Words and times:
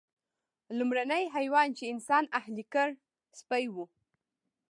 لومړنی 0.77 1.23
حیوان 1.35 1.69
چې 1.77 1.83
انسان 1.93 2.23
اهلي 2.39 2.65
کړ 2.73 2.87
سپی 3.39 3.65
و. 3.73 3.75